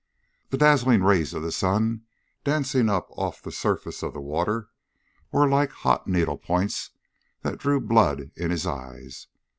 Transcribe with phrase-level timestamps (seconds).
[0.49, 2.05] The dazzling rays of the sun
[2.43, 4.69] dancing up off the surface of the water
[5.31, 6.89] were like hot needle points
[7.41, 9.27] that drew blood in his eyes.